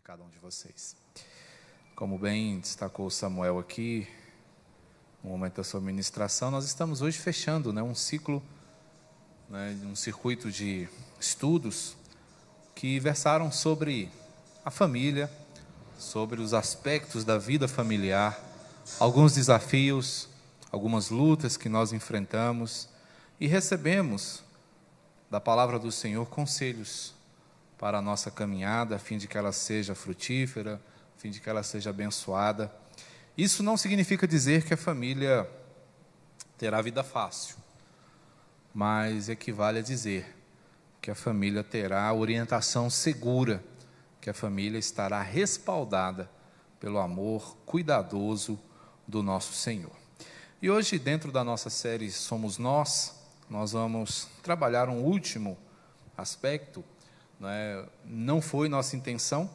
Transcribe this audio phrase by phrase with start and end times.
[0.00, 0.96] de cada um de vocês.
[1.94, 4.08] Como bem destacou Samuel aqui,
[5.22, 8.42] no momento da sua ministração, nós estamos hoje fechando né, um ciclo,
[9.46, 10.88] né, um circuito de
[11.20, 11.96] estudos
[12.74, 14.10] que versaram sobre
[14.64, 15.30] a família,
[15.98, 18.42] sobre os aspectos da vida familiar,
[18.98, 20.30] alguns desafios,
[20.72, 22.88] algumas lutas que nós enfrentamos
[23.38, 24.42] e recebemos
[25.30, 27.19] da palavra do Senhor conselhos
[27.80, 30.78] para a nossa caminhada, a fim de que ela seja frutífera,
[31.16, 32.70] a fim de que ela seja abençoada.
[33.38, 35.50] Isso não significa dizer que a família
[36.58, 37.56] terá vida fácil,
[38.74, 40.36] mas equivale a dizer
[41.00, 43.64] que a família terá orientação segura,
[44.20, 46.30] que a família estará respaldada
[46.78, 48.60] pelo amor cuidadoso
[49.08, 49.96] do nosso Senhor.
[50.60, 53.18] E hoje, dentro da nossa série Somos Nós,
[53.48, 55.56] nós vamos trabalhar um último
[56.14, 56.84] aspecto
[57.48, 57.84] é?
[58.04, 59.48] Não foi nossa intenção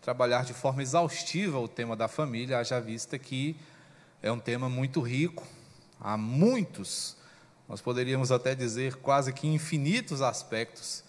[0.00, 3.56] trabalhar de forma exaustiva o tema da família, haja vista que
[4.20, 5.46] é um tema muito rico,
[6.00, 7.16] há muitos,
[7.68, 11.04] nós poderíamos até dizer quase que infinitos aspectos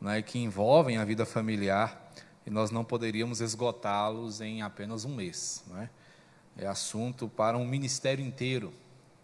[0.00, 2.10] né, que envolvem a vida familiar
[2.46, 5.62] e nós não poderíamos esgotá-los em apenas um mês.
[5.66, 5.90] Não é?
[6.56, 8.72] é assunto para um ministério inteiro,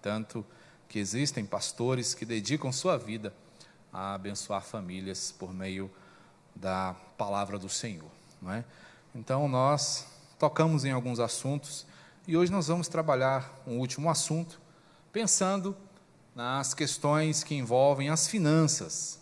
[0.00, 0.44] tanto
[0.88, 3.32] que existem pastores que dedicam sua vida
[3.92, 6.05] a abençoar famílias por meio de
[6.56, 8.10] da palavra do Senhor.
[8.40, 8.64] Não é?
[9.14, 10.06] Então, nós
[10.38, 11.86] tocamos em alguns assuntos
[12.26, 14.60] e hoje nós vamos trabalhar um último assunto,
[15.12, 15.76] pensando
[16.34, 19.20] nas questões que envolvem as finanças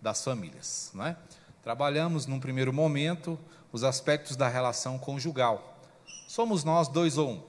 [0.00, 0.90] das famílias.
[0.94, 1.16] Não é?
[1.62, 3.38] Trabalhamos, num primeiro momento,
[3.70, 5.78] os aspectos da relação conjugal.
[6.26, 7.42] Somos nós dois ou um.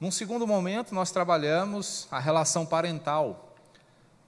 [0.00, 3.54] Num segundo momento, nós trabalhamos a relação parental,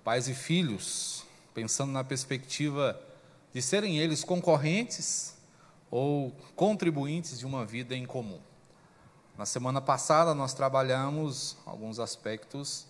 [0.02, 1.24] pais e filhos,
[1.54, 3.00] pensando na perspectiva
[3.52, 5.36] de serem eles concorrentes
[5.90, 8.40] ou contribuintes de uma vida em comum.
[9.36, 12.86] Na semana passada nós trabalhamos alguns aspectos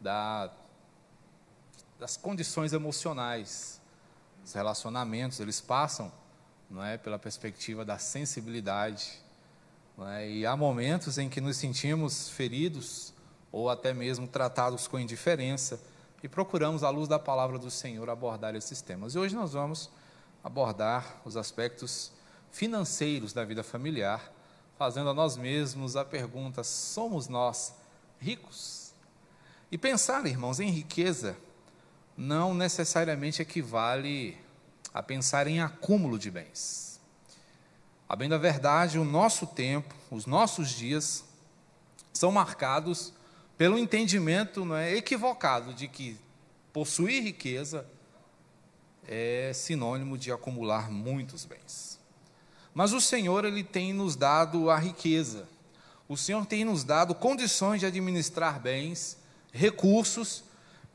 [0.00, 0.50] da,
[1.98, 3.80] das condições emocionais,
[4.44, 6.12] os relacionamentos, eles passam
[6.70, 9.20] não é, pela perspectiva da sensibilidade.
[10.06, 13.14] É, e há momentos em que nos sentimos feridos
[13.50, 15.80] ou até mesmo tratados com indiferença
[16.26, 19.14] e procuramos, à luz da palavra do Senhor, abordar esses temas.
[19.14, 19.88] E hoje nós vamos
[20.42, 22.10] abordar os aspectos
[22.50, 24.32] financeiros da vida familiar,
[24.76, 27.76] fazendo a nós mesmos a pergunta: somos nós
[28.18, 28.92] ricos?
[29.70, 31.36] E pensar, irmãos, em riqueza
[32.16, 34.36] não necessariamente equivale
[34.92, 37.00] a pensar em acúmulo de bens.
[38.08, 41.24] A bem da verdade, o nosso tempo, os nossos dias
[42.12, 43.12] são marcados
[43.56, 46.16] pelo entendimento não é, equivocado de que
[46.72, 47.86] possuir riqueza
[49.08, 51.98] é sinônimo de acumular muitos bens.
[52.74, 55.48] Mas o Senhor, Ele tem nos dado a riqueza.
[56.08, 59.16] O Senhor tem nos dado condições de administrar bens,
[59.52, 60.44] recursos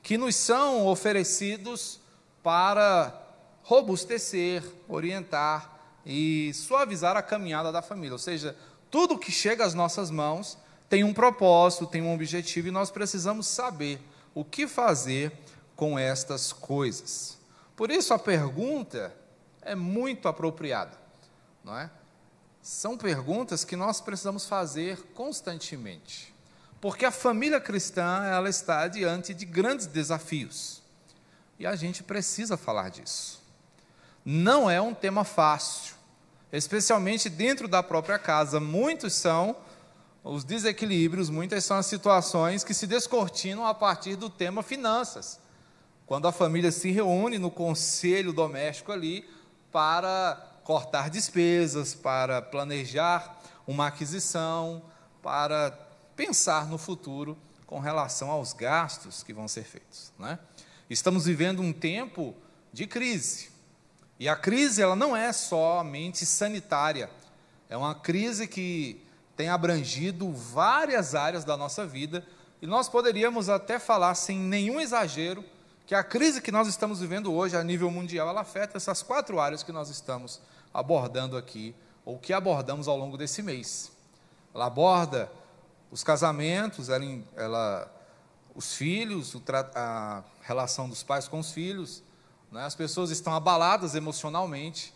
[0.04, 2.00] que nos são oferecidos
[2.44, 3.20] para
[3.64, 8.14] robustecer, orientar e suavizar a caminhada da família.
[8.14, 8.56] Ou seja,
[8.90, 10.58] tudo que chega às nossas mãos
[10.92, 13.98] tem um propósito, tem um objetivo e nós precisamos saber
[14.36, 15.32] o que fazer
[15.74, 17.38] com estas coisas.
[17.78, 19.16] Por isso a pergunta
[19.62, 20.98] é muito apropriada,
[21.64, 21.90] não é?
[22.62, 26.36] São perguntas que nós precisamos fazer constantemente.
[26.82, 30.84] Porque a família cristã, ela está diante de grandes desafios.
[31.58, 33.42] E a gente precisa falar disso.
[34.26, 35.96] Não é um tema fácil,
[36.52, 38.60] especialmente dentro da própria casa.
[38.60, 39.56] Muitos são
[40.24, 45.40] os desequilíbrios, muitas são as situações que se descortinam a partir do tema finanças
[46.12, 49.26] quando a família se reúne no conselho doméstico ali
[49.72, 54.84] para cortar despesas, para planejar uma aquisição,
[55.24, 55.72] para
[56.14, 60.12] pensar no futuro com relação aos gastos que vão ser feitos.
[60.20, 60.38] Né?
[60.90, 62.36] Estamos vivendo um tempo
[62.74, 63.50] de crise.
[64.20, 67.10] E a crise ela não é somente sanitária,
[67.70, 69.01] é uma crise que
[69.36, 72.26] tem abrangido várias áreas da nossa vida,
[72.62, 75.44] e nós poderíamos até falar sem nenhum exagero
[75.88, 79.40] que a crise que nós estamos vivendo hoje a nível mundial, ela afeta essas quatro
[79.40, 80.40] áreas que nós estamos
[80.74, 81.76] abordando aqui,
[82.06, 83.92] ou que abordamos ao longo desse mês.
[84.54, 85.32] Ela aborda
[85.92, 87.06] os casamentos, ela,
[87.36, 87.92] ela
[88.56, 89.36] os filhos,
[89.76, 92.04] a relação dos pais com os filhos,
[92.52, 92.64] né?
[92.64, 94.94] as pessoas estão abaladas emocionalmente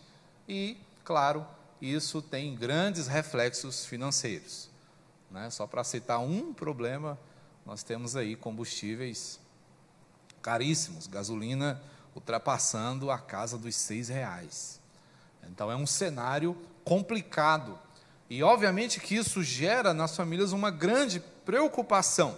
[0.48, 1.46] e, claro,
[1.80, 4.70] isso tem grandes reflexos financeiros.
[5.30, 5.50] Né?
[5.50, 7.18] Só para citar um problema,
[7.64, 9.40] nós temos aí combustíveis
[10.40, 11.82] caríssimos, gasolina
[12.14, 14.80] ultrapassando a casa dos seis reais.
[15.50, 17.78] Então é um cenário complicado.
[18.30, 22.36] E obviamente que isso gera nas famílias uma grande preocupação.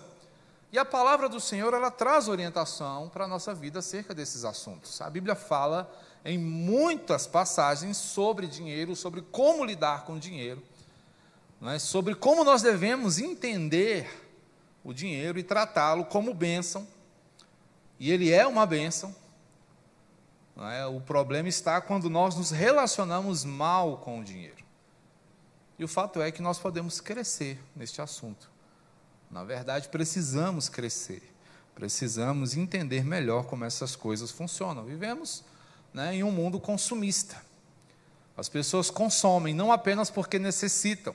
[0.70, 5.00] E a palavra do Senhor, ela traz orientação para a nossa vida acerca desses assuntos.
[5.00, 5.90] A Bíblia fala
[6.24, 10.62] em muitas passagens sobre dinheiro, sobre como lidar com dinheiro,
[11.62, 11.78] é?
[11.78, 14.08] sobre como nós devemos entender
[14.84, 16.86] o dinheiro e tratá-lo como bênção.
[17.98, 19.14] E ele é uma bênção.
[20.56, 20.86] É?
[20.86, 24.64] O problema está quando nós nos relacionamos mal com o dinheiro.
[25.78, 28.50] E o fato é que nós podemos crescer neste assunto.
[29.30, 31.22] Na verdade, precisamos crescer,
[31.74, 34.84] precisamos entender melhor como essas coisas funcionam.
[34.84, 35.44] Vivemos
[35.92, 37.36] né, em um mundo consumista.
[38.36, 41.14] As pessoas consomem não apenas porque necessitam,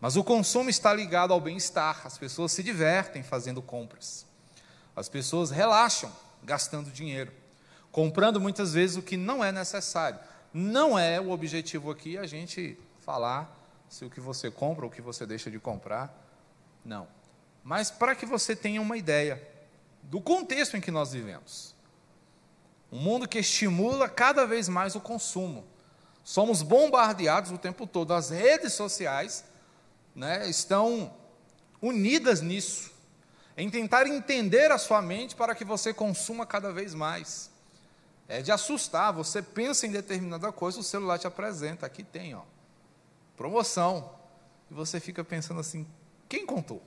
[0.00, 2.02] mas o consumo está ligado ao bem-estar.
[2.04, 4.24] As pessoas se divertem fazendo compras.
[4.96, 6.10] As pessoas relaxam
[6.42, 7.32] gastando dinheiro,
[7.90, 10.18] comprando muitas vezes o que não é necessário.
[10.52, 13.54] Não é o objetivo aqui a gente falar
[13.88, 16.26] se o que você compra ou o que você deixa de comprar.
[16.84, 17.06] Não
[17.68, 19.46] mas para que você tenha uma ideia
[20.02, 21.74] do contexto em que nós vivemos.
[22.90, 25.66] Um mundo que estimula cada vez mais o consumo.
[26.24, 28.12] Somos bombardeados o tempo todo.
[28.12, 29.44] As redes sociais
[30.14, 31.14] né, estão
[31.80, 32.90] unidas nisso,
[33.56, 37.50] em tentar entender a sua mente para que você consuma cada vez mais.
[38.26, 42.42] É de assustar, você pensa em determinada coisa, o celular te apresenta, aqui tem, ó,
[43.36, 44.12] promoção.
[44.70, 45.86] E você fica pensando assim,
[46.28, 46.82] quem contou?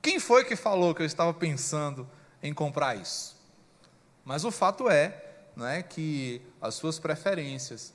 [0.00, 2.08] Quem foi que falou que eu estava pensando
[2.42, 3.39] em comprar isso?
[4.30, 5.24] Mas o fato é,
[5.56, 7.92] não é que as suas preferências,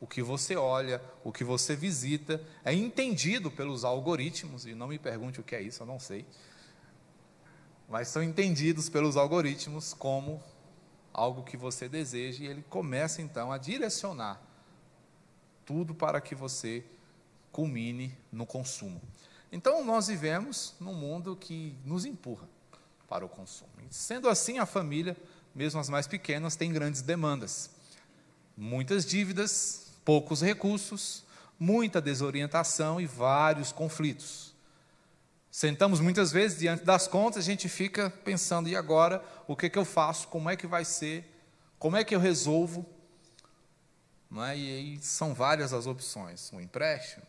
[0.00, 4.98] o que você olha, o que você visita, é entendido pelos algoritmos, e não me
[4.98, 6.26] pergunte o que é isso, eu não sei.
[7.88, 10.42] Mas são entendidos pelos algoritmos como
[11.12, 14.42] algo que você deseja, e ele começa então a direcionar
[15.64, 16.84] tudo para que você
[17.52, 19.00] culmine no consumo.
[19.52, 22.48] Então, nós vivemos num mundo que nos empurra
[23.08, 23.70] para o consumo.
[23.88, 25.16] Sendo assim, a família,
[25.56, 27.70] mesmo as mais pequenas, tem grandes demandas.
[28.54, 31.24] Muitas dívidas, poucos recursos,
[31.58, 34.54] muita desorientação e vários conflitos.
[35.50, 39.24] Sentamos muitas vezes diante das contas, a gente fica pensando, e agora?
[39.48, 40.28] O que, que eu faço?
[40.28, 41.24] Como é que vai ser?
[41.78, 42.84] Como é que eu resolvo?
[44.50, 44.58] É?
[44.58, 47.24] E aí são várias as opções: um empréstimo,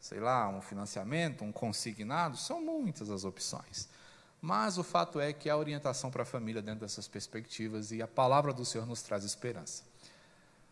[0.00, 3.88] sei lá, um financiamento, um consignado, são muitas as opções.
[4.40, 8.08] Mas o fato é que há orientação para a família dentro dessas perspectivas e a
[8.08, 9.82] palavra do Senhor nos traz esperança.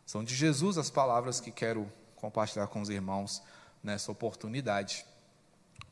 [0.06, 3.42] São de Jesus as palavras que quero compartilhar com os irmãos
[3.82, 5.04] nessa oportunidade.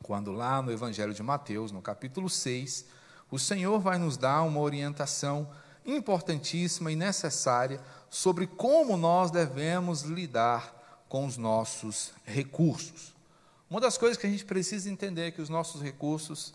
[0.01, 2.85] Quando lá no Evangelho de Mateus, no capítulo 6,
[3.29, 5.49] o Senhor vai nos dar uma orientação
[5.85, 13.15] importantíssima e necessária sobre como nós devemos lidar com os nossos recursos.
[13.69, 16.53] Uma das coisas que a gente precisa entender é que os nossos recursos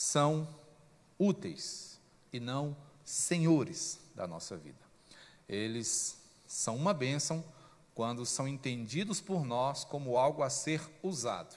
[0.00, 0.48] são
[1.18, 2.00] úteis
[2.32, 2.74] e não
[3.04, 4.78] senhores da nossa vida.
[5.46, 6.16] Eles
[6.46, 7.44] são uma bênção
[7.94, 11.54] quando são entendidos por nós como algo a ser usado,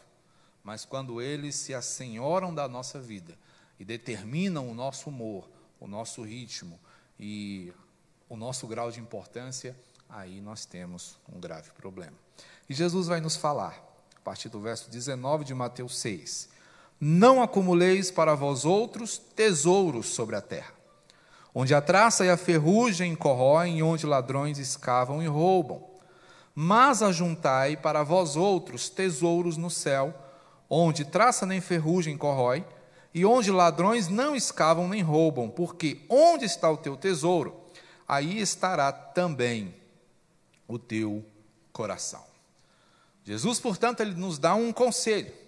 [0.62, 3.40] mas quando eles se assenhoram da nossa vida
[3.80, 5.50] e determinam o nosso humor,
[5.80, 6.78] o nosso ritmo
[7.18, 7.71] e
[8.28, 9.73] o nosso grau de importância,
[10.09, 12.18] aí nós temos um grave problema.
[12.68, 13.81] E Jesus vai nos falar
[14.18, 16.52] a partir do verso 19 de Mateus 6.
[17.06, 20.74] Não acumuleis para vós outros tesouros sobre a terra,
[21.54, 25.83] onde a traça e a ferrugem corroem, e onde ladrões escavam e roubam.
[26.56, 30.14] Mas ajuntai para vós outros tesouros no céu,
[30.69, 32.66] onde traça nem ferrugem corrói,
[33.14, 37.54] e onde ladrões não escavam nem roubam, porque onde está o teu tesouro,
[38.07, 39.76] aí estará também
[40.66, 41.22] o teu
[41.74, 42.24] coração.
[43.26, 45.43] Jesus, portanto, ele nos dá um conselho.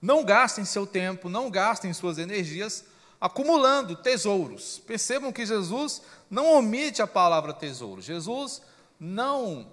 [0.00, 2.84] Não gastem seu tempo, não gastem suas energias
[3.20, 4.78] acumulando tesouros.
[4.78, 8.02] Percebam que Jesus não omite a palavra tesouro.
[8.02, 8.62] Jesus
[9.00, 9.72] não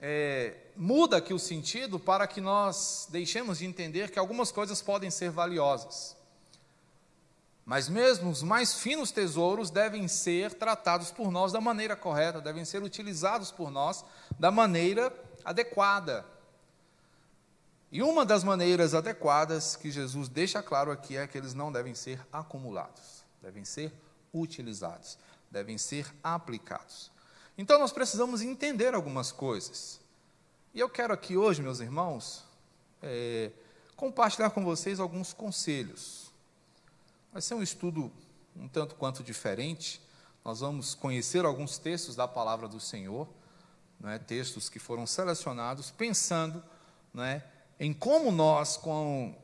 [0.00, 5.10] é, muda aqui o sentido para que nós deixemos de entender que algumas coisas podem
[5.10, 6.16] ser valiosas.
[7.64, 12.64] Mas mesmo os mais finos tesouros devem ser tratados por nós da maneira correta, devem
[12.64, 14.04] ser utilizados por nós
[14.38, 15.10] da maneira
[15.42, 16.26] adequada.
[17.94, 21.94] E uma das maneiras adequadas que Jesus deixa claro aqui é que eles não devem
[21.94, 23.92] ser acumulados, devem ser
[24.32, 25.16] utilizados,
[25.48, 27.12] devem ser aplicados.
[27.56, 30.00] Então nós precisamos entender algumas coisas.
[30.74, 32.44] E eu quero aqui hoje, meus irmãos,
[33.00, 33.52] é,
[33.94, 36.32] compartilhar com vocês alguns conselhos.
[37.32, 38.10] Vai ser um estudo
[38.56, 40.02] um tanto quanto diferente.
[40.44, 43.28] Nós vamos conhecer alguns textos da palavra do Senhor,
[44.00, 46.60] né, textos que foram selecionados pensando
[47.14, 47.44] né,
[47.84, 49.34] em como nós, com,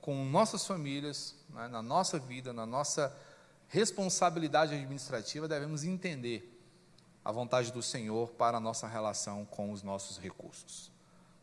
[0.00, 3.16] com nossas famílias, né, na nossa vida, na nossa
[3.68, 6.52] responsabilidade administrativa, devemos entender
[7.24, 10.90] a vontade do Senhor para a nossa relação com os nossos recursos.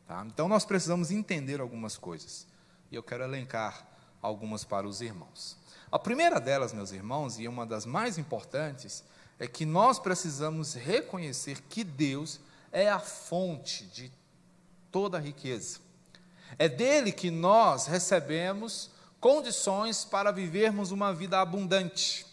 [0.06, 0.22] Tá?
[0.28, 2.46] Então, nós precisamos entender algumas coisas.
[2.92, 3.88] E eu quero elencar
[4.22, 5.58] algumas para os irmãos.
[5.90, 9.04] A primeira delas, meus irmãos, e uma das mais importantes,
[9.40, 14.12] é que nós precisamos reconhecer que Deus é a fonte de
[14.92, 15.80] toda a riqueza.
[16.58, 22.26] É dele que nós recebemos condições para vivermos uma vida abundante.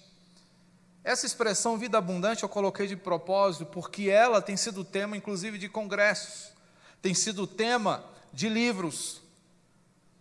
[1.03, 5.69] Essa expressão vida abundante eu coloquei de propósito porque ela tem sido tema, inclusive, de
[5.69, 6.53] congressos,
[7.01, 9.23] tem sido tema de livros,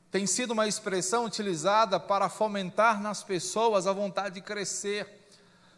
[0.10, 5.08] tem sido uma expressão utilizada para fomentar nas pessoas a vontade de crescer.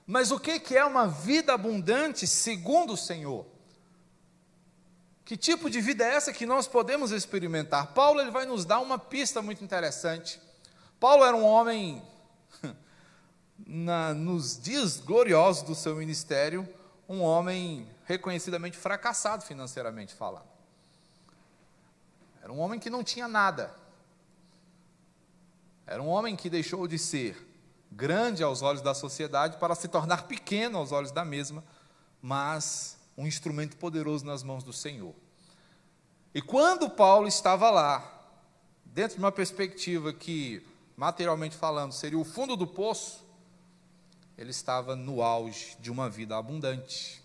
[0.06, 3.46] Mas o que é uma vida abundante segundo o Senhor?
[5.32, 7.94] Que tipo de vida é essa que nós podemos experimentar?
[7.94, 10.42] Paulo ele vai nos dar uma pista muito interessante.
[11.00, 12.04] Paulo era um homem,
[13.66, 16.68] na, nos dias gloriosos do seu ministério,
[17.08, 20.50] um homem reconhecidamente fracassado financeiramente falando.
[22.44, 23.74] Era um homem que não tinha nada.
[25.88, 27.38] Era um homem que deixou de ser
[27.90, 31.64] grande aos olhos da sociedade para se tornar pequeno aos olhos da mesma,
[32.22, 35.21] mas um instrumento poderoso nas mãos do Senhor.
[36.34, 38.10] E quando Paulo estava lá,
[38.86, 43.24] dentro de uma perspectiva que, materialmente falando, seria o fundo do poço,
[44.38, 47.22] ele estava no auge de uma vida abundante.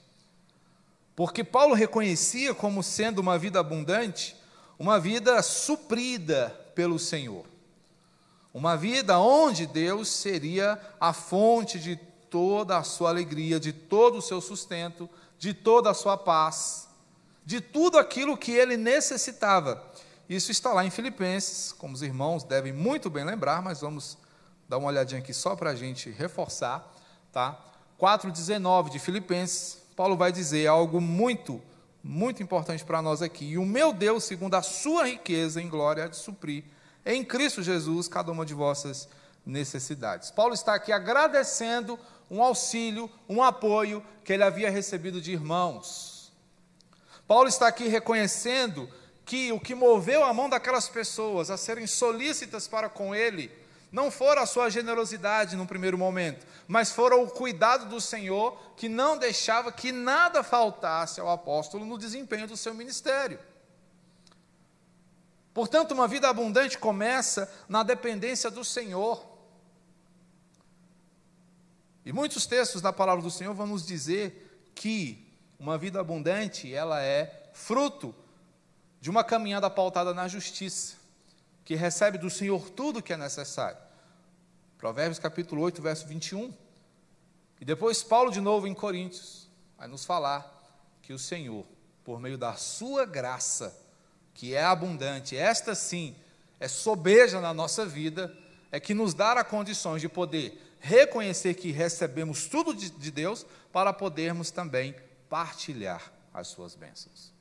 [1.15, 4.37] Porque Paulo reconhecia como sendo uma vida abundante,
[4.79, 7.47] uma vida suprida pelo Senhor.
[8.53, 11.97] Uma vida onde Deus seria a fonte de
[12.29, 15.09] toda a sua alegria, de todo o seu sustento,
[15.39, 16.86] de toda a sua paz,
[17.47, 19.83] de tudo aquilo que ele necessitava.
[20.29, 24.19] Isso está lá em Filipenses, como os irmãos devem muito bem lembrar, mas vamos
[24.69, 26.93] dar uma olhadinha aqui só para a gente reforçar,
[27.33, 27.57] tá?
[28.01, 31.63] 4,19 de Filipenses, Paulo vai dizer algo muito,
[32.03, 33.53] muito importante para nós aqui.
[33.53, 36.65] E o meu Deus, segundo a sua riqueza em glória, há de suprir
[37.05, 39.09] em Cristo Jesus cada uma de vossas
[39.47, 40.33] necessidades.
[40.33, 41.97] Paulo está aqui agradecendo
[42.29, 46.16] um auxílio, um apoio que ele havia recebido de irmãos.
[47.27, 48.89] Paulo está aqui reconhecendo
[49.25, 53.51] que o que moveu a mão daquelas pessoas a serem solícitas para com ele
[53.91, 58.89] não fora a sua generosidade no primeiro momento, mas fora o cuidado do Senhor que
[58.89, 63.39] não deixava que nada faltasse ao apóstolo no desempenho do seu ministério.
[65.55, 69.25] Portanto, uma vida abundante começa na dependência do Senhor.
[72.05, 75.26] E muitos textos da palavra do Senhor vão nos dizer que
[75.59, 78.15] uma vida abundante, ela é fruto
[79.01, 80.97] de uma caminhada pautada na justiça,
[81.65, 83.79] que recebe do Senhor tudo o que é necessário.
[84.79, 86.53] Provérbios capítulo 8, verso 21.
[87.61, 89.49] E depois Paulo de novo em Coríntios
[89.79, 90.53] vai nos falar
[91.03, 91.65] que o Senhor,
[92.05, 93.77] por meio da sua graça,
[94.35, 96.15] que é abundante, esta sim
[96.61, 98.37] é sobeja na nossa vida,
[98.71, 103.93] é que nos dará condições de poder reconhecer que recebemos tudo de, de Deus para
[103.93, 104.95] podermos também
[105.29, 107.33] partilhar as suas bênçãos.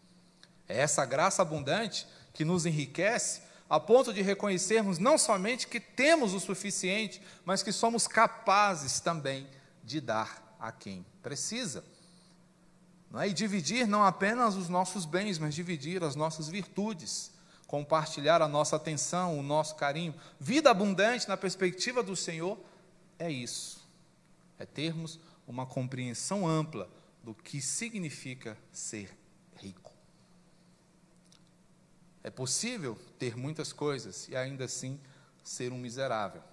[0.68, 6.34] É essa graça abundante que nos enriquece a ponto de reconhecermos não somente que temos
[6.34, 9.48] o suficiente, mas que somos capazes também
[9.84, 11.84] de dar a quem precisa.
[13.10, 13.30] Não é?
[13.30, 17.32] E dividir não apenas os nossos bens, mas dividir as nossas virtudes,
[17.66, 20.14] compartilhar a nossa atenção, o nosso carinho.
[20.40, 22.58] Vida abundante na perspectiva do Senhor
[23.18, 23.84] é isso.
[24.60, 26.90] É termos uma compreensão ampla
[27.26, 29.18] do que significa ser
[29.56, 29.92] rico.
[32.24, 35.00] É possível ter muitas coisas e ainda assim
[35.44, 36.44] ser um miserável.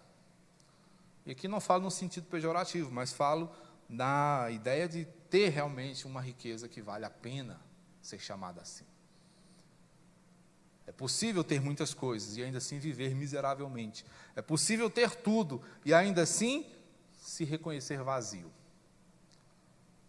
[1.26, 3.54] E aqui não falo no sentido pejorativo, mas falo
[3.86, 7.60] na ideia de ter realmente uma riqueza que vale a pena
[8.00, 8.86] ser chamada assim.
[10.86, 14.06] É possível ter muitas coisas e ainda assim viver miseravelmente.
[14.34, 16.66] É possível ter tudo e ainda assim
[17.18, 18.50] se reconhecer vazio.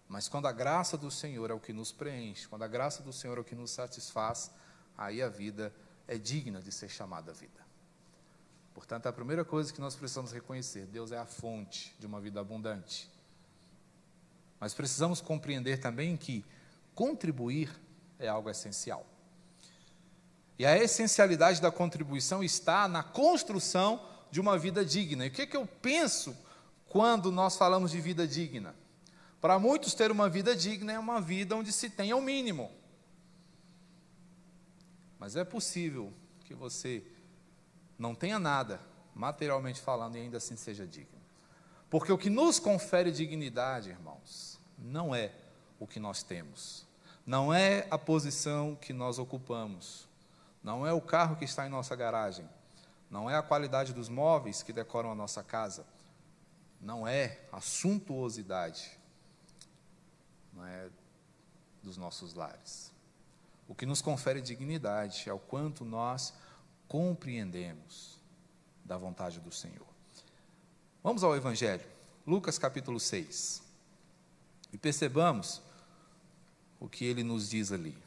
[0.08, 3.12] Mas quando a graça do Senhor é o que nos preenche, quando a graça do
[3.12, 4.52] Senhor é o que nos satisfaz,
[4.98, 5.74] aí a vida
[6.08, 7.64] é digna de ser chamada vida.
[8.74, 12.40] Portanto, a primeira coisa que nós precisamos reconhecer: Deus é a fonte de uma vida
[12.40, 13.10] abundante.
[14.60, 16.44] Mas precisamos compreender também que
[16.96, 17.70] contribuir
[18.20, 19.06] é algo essencial.
[20.58, 25.26] E a essencialidade da contribuição está na construção de uma vida digna.
[25.26, 26.36] E o que, é que eu penso
[26.88, 28.76] quando nós falamos de vida digna?
[29.44, 32.72] Para muitos, ter uma vida digna é uma vida onde se tenha o mínimo.
[35.20, 36.14] Mas é possível
[36.46, 37.04] que você
[38.00, 38.80] não tenha nada,
[39.14, 41.20] materialmente falando, e ainda assim seja digno.
[41.90, 45.34] Porque o que nos confere dignidade, irmãos, não é
[45.78, 46.88] o que nós temos,
[47.26, 50.08] não é a posição que nós ocupamos,
[50.64, 52.50] não é o carro que está em nossa garagem,
[53.12, 55.86] não é a qualidade dos móveis que decoram a nossa casa,
[56.80, 59.03] não é a suntuosidade
[60.62, 60.90] é,
[61.82, 62.92] dos nossos lares.
[63.68, 66.34] O que nos confere dignidade é o quanto nós
[66.88, 68.20] compreendemos
[68.84, 69.88] da vontade do Senhor.
[71.02, 71.86] Vamos ao Evangelho,
[72.26, 73.62] Lucas capítulo 6,
[74.72, 75.62] e percebamos
[76.80, 77.98] o que ele nos diz ali.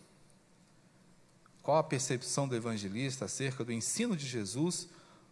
[1.63, 4.89] Qual a percepção do evangelista acerca do ensino de Jesus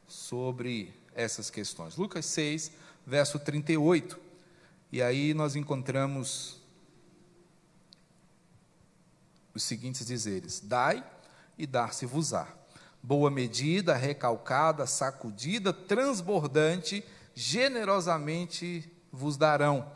[0.09, 1.97] sobre essas questões?
[1.97, 2.73] Lucas 6,
[3.07, 4.19] verso 38.
[4.91, 6.61] E aí nós encontramos
[9.55, 11.05] os seguintes dizeres: Dai
[11.57, 12.49] e dar-se-vos-á.
[13.03, 19.91] Boa medida, recalcada, sacudida, transbordante, generosamente vos darão,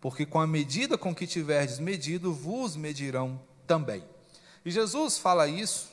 [0.00, 4.04] porque com a medida com que tiverdes medido, vos medirão também.
[4.64, 5.92] E Jesus fala isso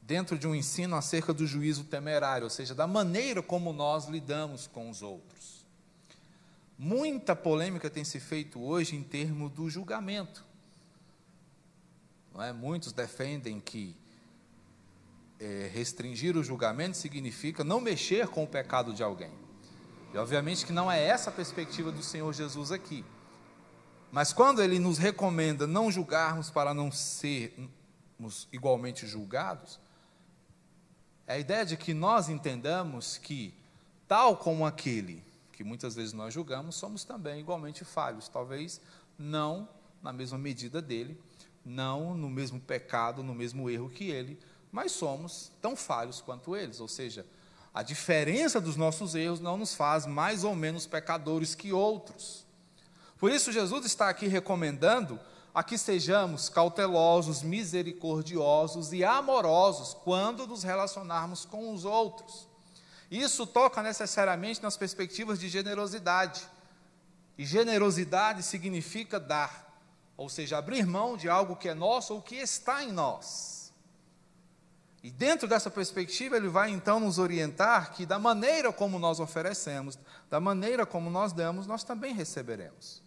[0.00, 4.68] dentro de um ensino acerca do juízo temerário, ou seja, da maneira como nós lidamos
[4.68, 5.66] com os outros.
[6.78, 10.45] Muita polêmica tem se feito hoje em termos do julgamento.
[12.36, 12.52] Não é?
[12.52, 13.96] Muitos defendem que
[15.40, 19.32] é, restringir o julgamento significa não mexer com o pecado de alguém.
[20.12, 23.04] E obviamente que não é essa a perspectiva do Senhor Jesus aqui.
[24.12, 29.80] Mas quando ele nos recomenda não julgarmos para não sermos igualmente julgados,
[31.26, 33.54] é a ideia de que nós entendamos que,
[34.06, 38.78] tal como aquele que muitas vezes nós julgamos, somos também igualmente falhos, talvez
[39.18, 39.66] não
[40.02, 41.18] na mesma medida dele,
[41.66, 44.38] não no mesmo pecado, no mesmo erro que ele,
[44.70, 47.26] mas somos tão falhos quanto eles, ou seja,
[47.74, 52.46] a diferença dos nossos erros não nos faz mais ou menos pecadores que outros.
[53.18, 55.20] Por isso, Jesus está aqui recomendando
[55.54, 62.46] a que sejamos cautelosos, misericordiosos e amorosos quando nos relacionarmos com os outros.
[63.10, 66.46] Isso toca necessariamente nas perspectivas de generosidade.
[67.38, 69.65] E generosidade significa dar,
[70.16, 73.72] ou seja, abrir mão de algo que é nosso ou que está em nós.
[75.02, 79.98] E dentro dessa perspectiva, ele vai então nos orientar que, da maneira como nós oferecemos,
[80.28, 83.02] da maneira como nós damos, nós também receberemos.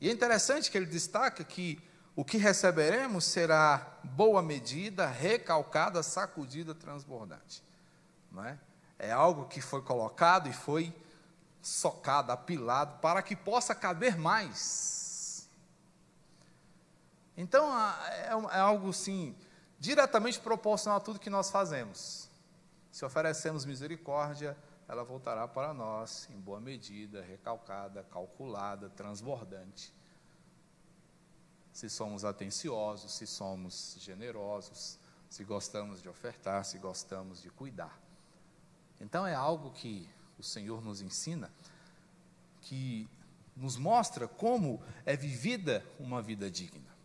[0.00, 1.78] E é interessante que ele destaca que
[2.14, 7.62] o que receberemos será boa medida, recalcada, sacudida, transbordante.
[8.32, 8.58] Não é?
[8.98, 10.94] é algo que foi colocado e foi
[11.60, 15.05] socado, apilado, para que possa caber mais.
[17.36, 19.34] Então, é, é algo assim
[19.78, 22.28] diretamente proporcional a tudo que nós fazemos.
[22.90, 24.56] Se oferecemos misericórdia,
[24.88, 29.92] ela voltará para nós em boa medida, recalcada, calculada, transbordante.
[31.72, 38.00] Se somos atenciosos, se somos generosos, se gostamos de ofertar, se gostamos de cuidar.
[39.00, 41.50] Então é algo que o Senhor nos ensina,
[42.62, 43.06] que
[43.54, 46.95] nos mostra como é vivida uma vida digna.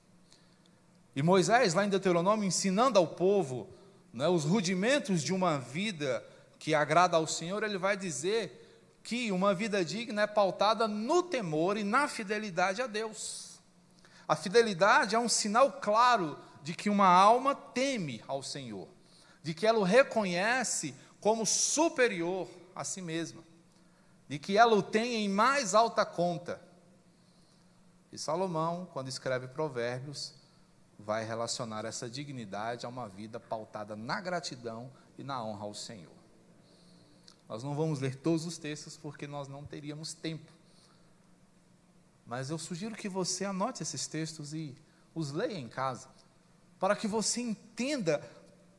[1.16, 3.70] E Moisés, lá em Deuteronômio, ensinando ao povo
[4.14, 6.24] né, os rudimentos de uma vida
[6.58, 8.58] que agrada ao Senhor, ele vai dizer
[9.04, 13.60] que uma vida digna é pautada no temor e na fidelidade a Deus.
[14.28, 18.88] A fidelidade é um sinal claro de que uma alma teme ao Senhor,
[19.42, 23.44] de que ela o reconhece como superior a si mesma,
[24.30, 26.62] de que ela o tem em mais alta conta.
[28.12, 30.34] E Salomão, quando escreve Provérbios,
[31.02, 36.22] vai relacionar essa dignidade a uma vida pautada na gratidão e na honra ao Senhor.
[37.50, 40.50] Nós não vamos ler todos os textos porque nós não teríamos tempo.
[42.26, 44.74] Mas eu sugiro que você anote esses textos e
[45.14, 46.08] os leia em casa,
[46.80, 48.26] para que você entenda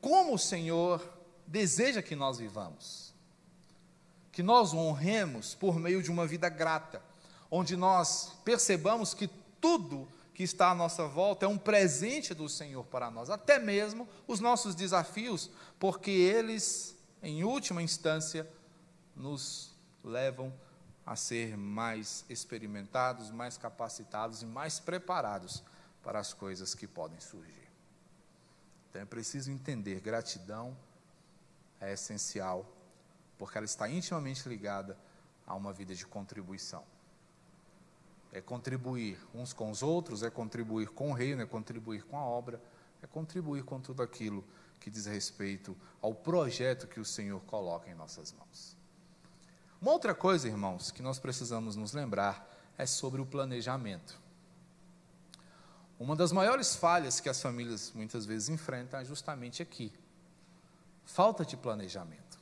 [0.01, 1.07] como o Senhor
[1.47, 3.13] deseja que nós vivamos.
[4.33, 7.03] Que nós o honremos por meio de uma vida grata,
[7.51, 9.29] onde nós percebamos que
[9.61, 14.09] tudo que está à nossa volta é um presente do Senhor para nós, até mesmo
[14.27, 18.49] os nossos desafios, porque eles, em última instância,
[19.15, 20.53] nos levam
[21.05, 25.63] a ser mais experimentados, mais capacitados e mais preparados
[26.03, 27.69] para as coisas que podem surgir.
[28.89, 30.77] Então é preciso entender: gratidão
[31.81, 32.67] é essencial,
[33.37, 34.97] porque ela está intimamente ligada
[35.47, 36.85] a uma vida de contribuição
[38.33, 42.25] é contribuir uns com os outros, é contribuir com o reino, é contribuir com a
[42.25, 42.61] obra,
[43.03, 44.43] é contribuir com tudo aquilo
[44.81, 48.77] que diz respeito ao projeto que o Senhor coloca em nossas mãos.
[49.81, 54.19] Uma outra coisa, irmãos, que nós precisamos nos lembrar é sobre o planejamento.
[55.99, 59.93] Uma das maiores falhas que as famílias muitas vezes enfrentam é justamente aqui:
[61.05, 62.41] falta de planejamento.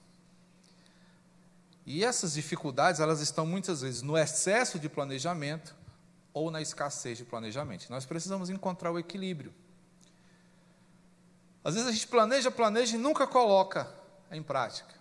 [1.85, 5.74] E essas dificuldades, elas estão muitas vezes no excesso de planejamento
[6.33, 7.88] ou na escassez de planejamento.
[7.90, 9.53] Nós precisamos encontrar o equilíbrio.
[11.62, 13.93] Às vezes a gente planeja, planeja e nunca coloca
[14.31, 14.95] em prática.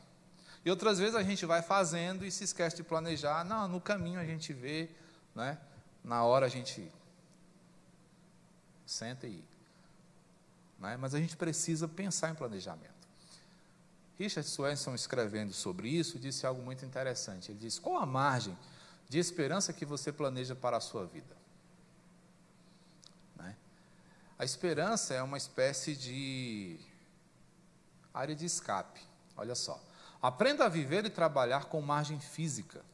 [0.65, 3.45] E outras vezes a gente vai fazendo e se esquece de planejar.
[3.45, 4.89] Não, no caminho a gente vê,
[5.33, 5.57] né?
[6.03, 6.91] na hora a gente
[8.85, 9.43] senta e.
[10.79, 10.97] Né?
[10.97, 12.99] Mas a gente precisa pensar em planejamento.
[14.17, 17.51] Richard Swenson, escrevendo sobre isso, disse algo muito interessante.
[17.51, 18.57] Ele diz: qual a margem
[19.09, 21.35] de esperança que você planeja para a sua vida?
[23.35, 23.55] Né?
[24.37, 26.79] A esperança é uma espécie de
[28.13, 29.01] área de escape.
[29.35, 29.81] Olha só.
[30.21, 32.85] Aprenda a viver e trabalhar com margem física.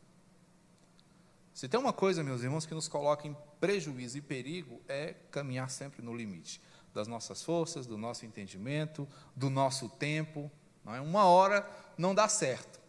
[1.54, 5.70] Se tem uma coisa, meus irmãos, que nos coloca em prejuízo e perigo, é caminhar
[5.70, 6.62] sempre no limite
[6.94, 10.50] das nossas forças, do nosso entendimento, do nosso tempo.
[10.84, 11.02] Não é?
[11.02, 12.80] Uma hora não dá certo.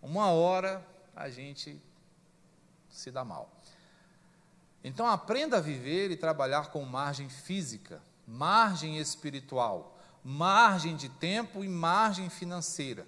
[0.00, 1.80] Uma hora a gente
[2.92, 3.50] se dá mal.
[4.84, 11.68] Então aprenda a viver e trabalhar com margem física, margem espiritual, margem de tempo e
[11.68, 13.06] margem financeira.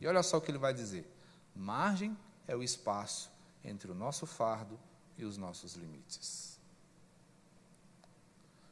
[0.00, 1.10] E olha só o que ele vai dizer:
[1.54, 2.16] margem
[2.46, 3.30] é o espaço
[3.64, 4.78] entre o nosso fardo
[5.16, 6.58] e os nossos limites.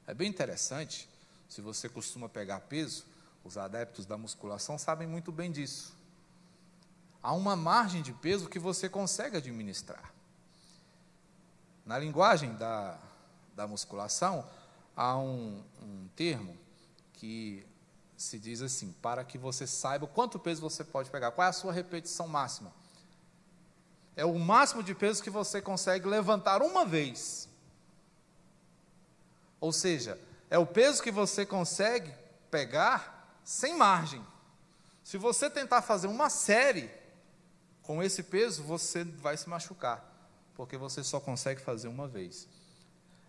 [0.06, 1.08] É bem interessante,
[1.48, 3.04] se você costuma pegar peso,
[3.44, 5.96] os adeptos da musculação sabem muito bem disso.
[7.22, 10.15] Há uma margem de peso que você consegue administrar.
[11.86, 12.98] Na linguagem da,
[13.54, 14.44] da musculação,
[14.96, 16.58] há um, um termo
[17.12, 17.64] que
[18.16, 21.52] se diz assim, para que você saiba quanto peso você pode pegar, qual é a
[21.52, 22.72] sua repetição máxima.
[24.16, 27.48] É o máximo de peso que você consegue levantar uma vez.
[29.60, 30.18] Ou seja,
[30.50, 32.12] é o peso que você consegue
[32.50, 34.24] pegar sem margem.
[35.04, 36.90] Se você tentar fazer uma série
[37.82, 40.02] com esse peso, você vai se machucar,
[40.56, 42.48] porque você só consegue fazer uma vez.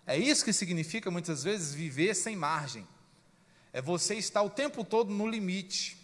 [0.06, 2.88] É isso que significa muitas vezes viver sem margem.
[3.74, 5.98] É você estar o tempo todo no limite,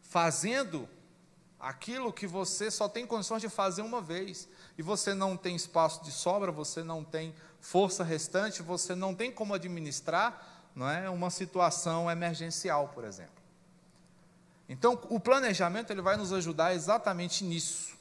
[0.00, 0.88] fazendo
[1.60, 6.02] aquilo que você só tem condições de fazer uma vez, e você não tem espaço
[6.02, 11.30] de sobra, você não tem força restante, você não tem como administrar, não é, uma
[11.30, 13.42] situação emergencial, por exemplo.
[14.68, 17.95] Então, o planejamento ele vai nos ajudar exatamente nisso.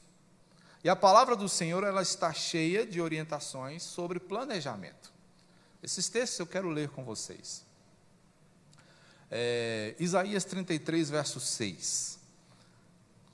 [0.86, 5.12] E a palavra do Senhor ela está cheia de orientações sobre planejamento.
[5.82, 7.65] Esses textos eu quero ler com vocês.
[9.32, 12.19] É, Isaías 33, verso 6.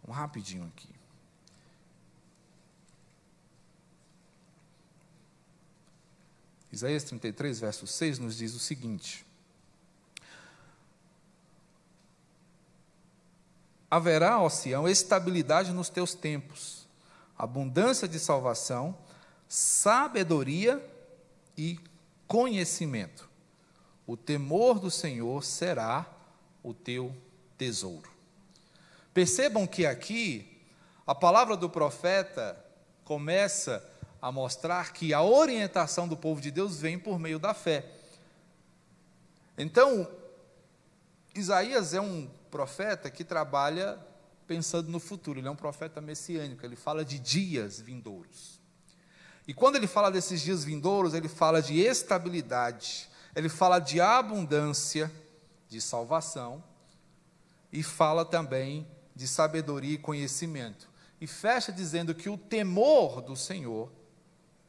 [0.07, 0.87] Um rapidinho aqui.
[6.71, 9.25] Isaías 33, verso 6 nos diz o seguinte:
[13.89, 16.80] Haverá, ó Sião, estabilidade nos teus tempos,
[17.41, 18.95] abundância de salvação,
[19.49, 20.79] sabedoria
[21.57, 21.79] e
[22.27, 23.27] conhecimento.
[24.05, 26.05] O temor do Senhor será
[26.61, 27.15] o teu
[27.57, 28.11] tesouro.
[29.11, 30.61] Percebam que aqui
[31.07, 32.63] a palavra do profeta
[33.03, 33.83] começa
[34.21, 37.91] a mostrar que a orientação do povo de Deus vem por meio da fé.
[39.57, 40.07] Então,
[41.33, 43.97] Isaías é um profeta que trabalha
[44.51, 48.59] pensando no futuro, ele é um profeta messiânico, ele fala de dias vindouros.
[49.47, 55.09] E quando ele fala desses dias vindouros, ele fala de estabilidade, ele fala de abundância,
[55.69, 56.61] de salvação,
[57.71, 58.85] e fala também
[59.15, 60.89] de sabedoria e conhecimento.
[61.21, 63.89] E fecha dizendo que o temor do Senhor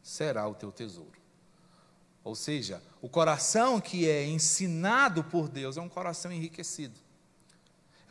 [0.00, 1.20] será o teu tesouro.
[2.22, 7.00] Ou seja, o coração que é ensinado por Deus é um coração enriquecido.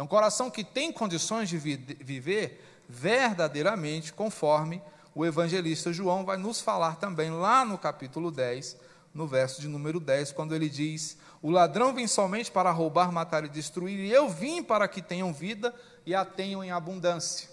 [0.02, 2.60] É um coração que tem condições de vi viver
[2.90, 4.82] verdadeiramente conforme
[5.14, 8.78] o evangelista João vai nos falar também lá no capítulo 10,
[9.14, 13.46] no verso de número 10, quando ele diz: O ladrão vem somente para roubar, matar
[13.46, 15.72] e destruir, e eu vim para que tenham vida
[16.04, 17.48] e a tenham em abundância.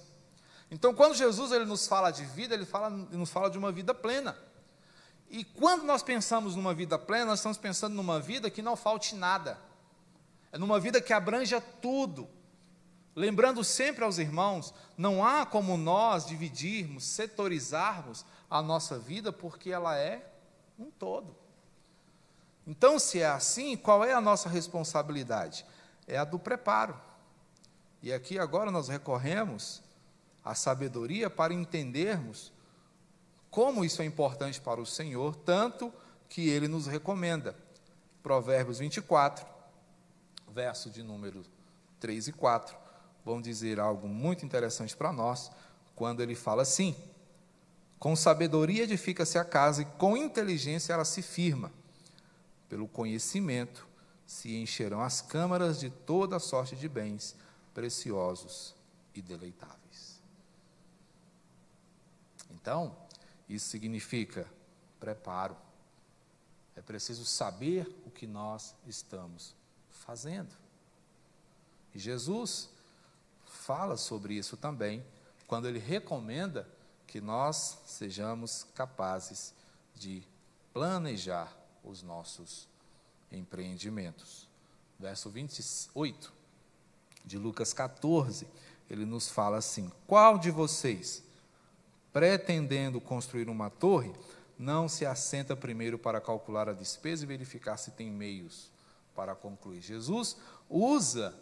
[0.71, 3.71] Então, quando Jesus ele nos fala de vida, ele, fala, ele nos fala de uma
[3.71, 4.35] vida plena.
[5.29, 9.15] E quando nós pensamos numa vida plena, nós estamos pensando numa vida que não falte
[9.15, 9.59] nada.
[10.51, 12.38] É numa vida que abranja tudo.
[13.19, 19.99] Lembrando sempre aos irmãos, não há como nós dividirmos, setorizarmos a nossa vida, porque ela
[19.99, 20.25] é
[20.79, 21.35] um todo.
[22.65, 25.67] Então, se é assim, qual é a nossa responsabilidade?
[26.07, 26.97] É a do preparo.
[28.01, 29.83] E aqui agora nós recorremos
[30.45, 32.53] à sabedoria para entendermos
[33.51, 35.93] como isso é importante para o Senhor, tanto
[36.29, 37.57] que ele nos recomenda.
[38.23, 39.45] Provérbios 24,
[40.53, 41.45] verso de número
[41.99, 42.87] 3 e 4,
[43.29, 45.51] vão dizer algo muito interessante para nós,
[45.95, 46.97] quando ele fala assim:
[47.99, 51.71] Com sabedoria edifica-se a casa, e com inteligência ela se firma.
[52.71, 53.87] Pelo conhecimento
[54.27, 57.37] se encherão as câmaras de toda sorte de bens
[57.75, 58.75] preciosos
[59.15, 60.21] e deleitáveis.
[62.51, 62.97] Então,
[63.49, 64.47] isso significa
[64.99, 65.57] preparo.
[66.75, 69.55] É preciso saber o que nós estamos
[69.91, 70.55] fazendo.
[71.95, 72.71] E Jesus
[73.69, 75.05] fala sobre isso também,
[75.47, 76.67] quando ele recomenda
[77.07, 79.53] que nós sejamos capazes
[79.95, 80.23] de
[80.73, 81.55] planejar
[81.85, 82.67] os nossos
[83.31, 84.49] empreendimentos.
[84.99, 86.33] Verso 28
[87.27, 88.49] de Lucas 14,
[88.89, 91.23] ele nos fala assim: Qual de vocês,
[92.11, 94.15] pretendendo construir uma torre,
[94.59, 98.71] não se assenta primeiro para calcular a despesa e verificar se tem meios
[99.15, 99.83] para concluir?
[99.83, 100.39] Jesus
[100.71, 101.39] usa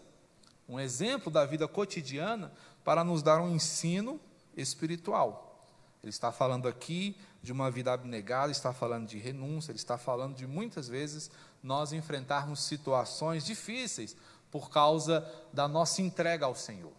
[0.68, 2.52] um exemplo da vida cotidiana
[2.84, 4.20] para nos dar um ensino
[4.56, 5.64] espiritual.
[6.02, 10.36] Ele está falando aqui de uma vida abnegada, está falando de renúncia, ele está falando
[10.36, 11.30] de muitas vezes
[11.62, 14.16] nós enfrentarmos situações difíceis
[14.50, 16.92] por causa da nossa entrega ao Senhor.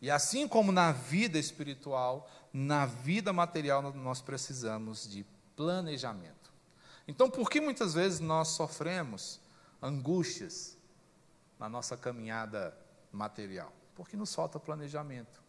[0.00, 5.24] E assim como na vida espiritual, na vida material, nós precisamos de
[5.56, 6.52] planejamento.
[7.08, 9.40] Então, por que muitas vezes nós sofremos
[9.82, 10.75] angústias
[11.58, 12.76] na nossa caminhada
[13.12, 13.72] material?
[13.94, 15.44] Porque nos falta planejamento.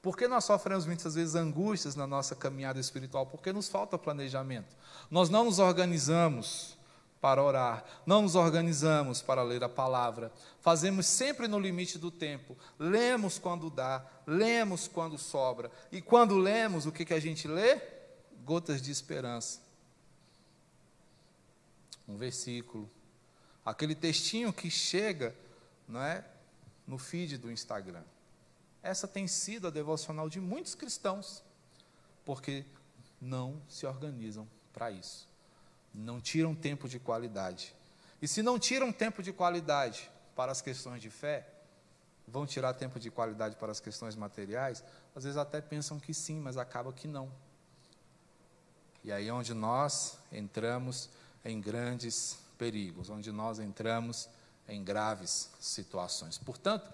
[0.00, 3.26] Por que nós sofremos muitas vezes angústias na nossa caminhada espiritual?
[3.26, 4.76] Porque nos falta planejamento.
[5.10, 6.78] Nós não nos organizamos
[7.20, 12.56] para orar, não nos organizamos para ler a palavra, fazemos sempre no limite do tempo,
[12.78, 17.80] lemos quando dá, lemos quando sobra, e quando lemos, o que, que a gente lê?
[18.44, 19.60] Gotas de esperança.
[22.06, 22.88] Um versículo,
[23.68, 25.34] aquele textinho que chega
[25.86, 26.24] não é,
[26.86, 28.02] no feed do Instagram.
[28.82, 31.42] Essa tem sido a devocional de muitos cristãos,
[32.24, 32.64] porque
[33.20, 35.28] não se organizam para isso.
[35.92, 37.74] Não tiram tempo de qualidade.
[38.22, 41.46] E se não tiram tempo de qualidade para as questões de fé,
[42.26, 44.82] vão tirar tempo de qualidade para as questões materiais?
[45.14, 47.30] Às vezes até pensam que sim, mas acaba que não.
[49.04, 51.10] E aí é onde nós entramos
[51.44, 54.28] em grandes perigos, onde nós entramos
[54.68, 56.36] em graves situações.
[56.36, 56.92] Portanto,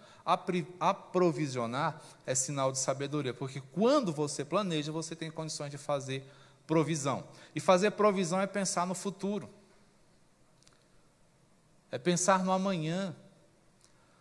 [0.79, 6.25] aprovisionar é sinal de sabedoria, porque quando você planeja, você tem condições de fazer
[6.67, 7.25] provisão.
[7.55, 9.49] E fazer provisão é pensar no futuro,
[11.91, 13.15] é pensar no amanhã.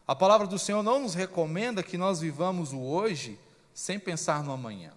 [0.08, 3.40] A palavra do Senhor não nos recomenda que nós vivamos o hoje
[3.74, 4.92] sem pensar no amanhã.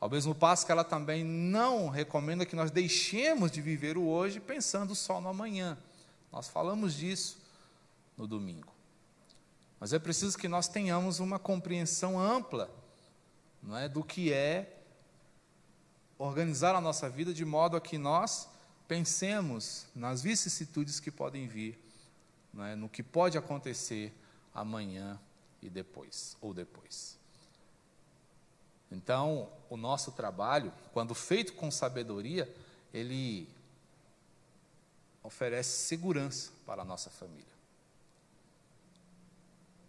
[0.00, 4.38] Ao mesmo passo que ela também não recomenda que nós deixemos de viver o hoje
[4.38, 5.76] pensando só no amanhã.
[6.30, 7.38] Nós falamos disso
[8.16, 8.72] no domingo.
[9.80, 12.70] Mas é preciso que nós tenhamos uma compreensão ampla
[13.62, 14.82] não é, do que é
[16.16, 18.48] organizar a nossa vida de modo a que nós
[18.86, 21.78] pensemos nas vicissitudes que podem vir,
[22.60, 24.12] é, no que pode acontecer
[24.54, 25.20] amanhã
[25.62, 27.17] e depois, ou depois.
[28.90, 32.52] Então, o nosso trabalho, quando feito com sabedoria,
[32.92, 33.48] ele
[35.22, 37.44] oferece segurança para a nossa família.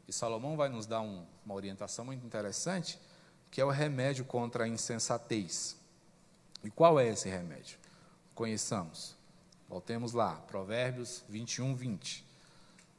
[0.08, 3.00] E Salomão vai nos dar um, uma orientação muito interessante,
[3.50, 5.78] que é o remédio contra a insensatez.
[6.64, 7.78] E qual é esse remédio?
[8.36, 9.16] Conheçamos.
[9.70, 12.26] Voltemos lá, Provérbios 21, 20.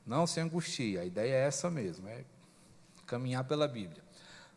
[0.07, 2.25] Não se angustie, a ideia é essa mesmo, é
[3.07, 4.03] caminhar pela Bíblia.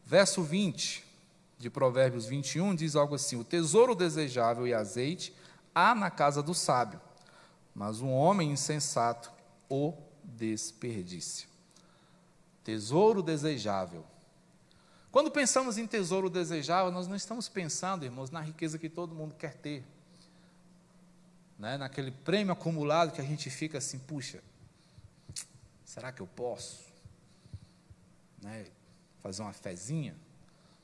[0.05, 1.12] Verso 20
[1.57, 5.33] de Provérbios 21 diz algo assim: O tesouro desejável e azeite
[5.73, 7.01] há na casa do sábio,
[7.73, 9.31] mas um homem insensato
[9.69, 11.53] o desperdiça
[12.63, 14.05] tesouro desejável.
[15.11, 19.35] Quando pensamos em tesouro desejável, nós não estamos pensando, irmãos, na riqueza que todo mundo
[19.35, 19.83] quer ter.
[21.59, 21.77] Né?
[21.77, 24.41] Naquele prêmio acumulado que a gente fica assim, puxa,
[25.85, 26.83] será que eu posso?
[28.41, 28.65] Né?
[29.19, 30.15] Fazer uma fezinha?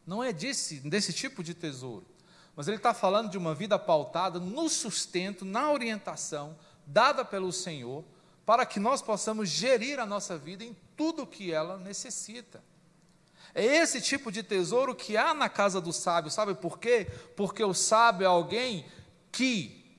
[0.09, 2.03] Não é desse, desse tipo de tesouro.
[2.55, 8.03] Mas ele está falando de uma vida pautada no sustento, na orientação dada pelo Senhor,
[8.43, 12.63] para que nós possamos gerir a nossa vida em tudo o que ela necessita.
[13.53, 17.05] É esse tipo de tesouro que há na casa do sábio, sabe por quê?
[17.37, 18.87] Porque o sábio é alguém
[19.31, 19.95] que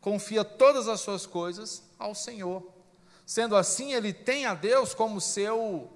[0.00, 2.72] confia todas as suas coisas ao Senhor.
[3.26, 5.92] Sendo assim, ele tem a Deus como seu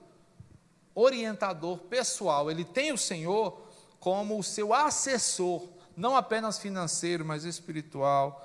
[0.96, 3.60] orientador pessoal, ele tem o Senhor
[4.00, 8.42] como o seu assessor, não apenas financeiro, mas espiritual,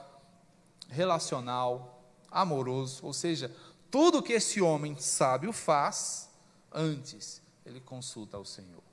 [0.89, 3.51] relacional, amoroso, ou seja,
[3.89, 6.29] tudo que esse homem sábio faz,
[6.71, 8.83] antes ele consulta ao Senhor.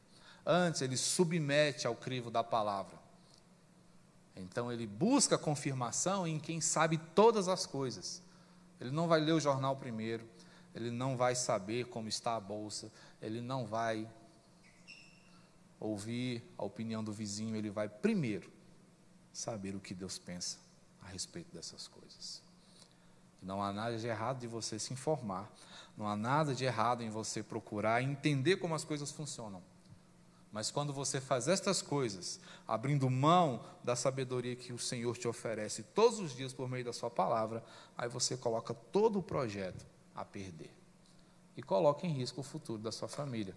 [0.44, 2.96] Antes ele submete ao crivo da palavra.
[4.36, 8.22] Então ele busca confirmação em quem sabe todas as coisas.
[8.80, 10.24] Ele não vai ler o jornal primeiro,
[10.74, 12.90] ele não vai saber como está a bolsa,
[13.20, 14.08] ele não vai
[15.80, 18.50] ouvir a opinião do vizinho, ele vai primeiro
[19.32, 20.58] saber o que Deus pensa
[21.02, 22.42] a respeito dessas coisas.
[23.40, 25.52] Não há nada de errado de você se informar,
[25.96, 29.62] não há nada de errado em você procurar entender como as coisas funcionam.
[30.50, 35.82] Mas quando você faz estas coisas, abrindo mão da sabedoria que o Senhor te oferece
[35.82, 37.64] todos os dias por meio da Sua palavra,
[37.96, 40.77] aí você coloca todo o projeto a perder
[41.58, 43.52] e coloca em risco o futuro da sua família.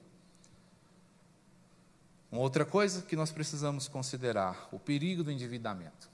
[2.32, 6.10] Uma outra coisa que nós precisamos considerar: o perigo do endividamento.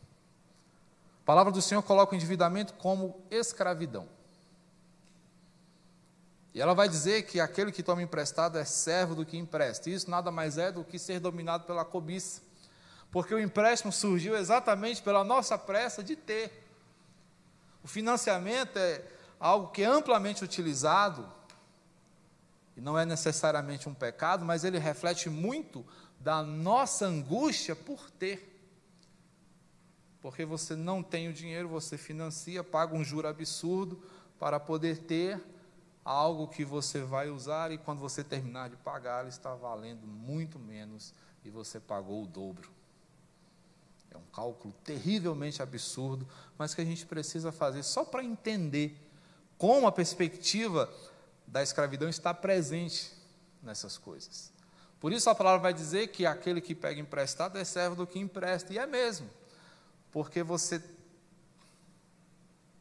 [1.21, 4.05] A palavra do Senhor coloca o endividamento como escravidão.
[6.53, 9.89] E ela vai dizer que aquele que toma emprestado é servo do que empresta.
[9.89, 12.41] Isso nada mais é do que ser dominado pela cobiça.
[13.11, 16.67] Porque o empréstimo surgiu exatamente pela nossa pressa de ter.
[17.81, 19.01] O financiamento é
[19.39, 21.36] algo que é amplamente utilizado,
[22.77, 25.83] e não é necessariamente um pecado, mas ele reflete muito
[26.19, 28.53] da nossa angústia por ter.
[30.21, 33.99] Porque você não tem o dinheiro, você financia, paga um juro absurdo
[34.37, 35.43] para poder ter
[36.05, 40.59] algo que você vai usar e quando você terminar de pagar, ele está valendo muito
[40.59, 42.69] menos e você pagou o dobro.
[44.11, 46.27] É um cálculo terrivelmente absurdo,
[46.59, 48.95] mas que a gente precisa fazer só para entender
[49.57, 50.87] como a perspectiva
[51.47, 53.11] da escravidão está presente
[53.63, 54.51] nessas coisas.
[54.99, 58.19] Por isso a palavra vai dizer que aquele que pega emprestado é servo do que
[58.19, 59.29] empresta, e é mesmo,
[60.11, 60.83] porque você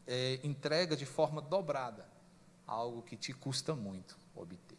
[0.06, 2.06] é, entrega de forma dobrada
[2.66, 4.78] algo que te custa muito obter.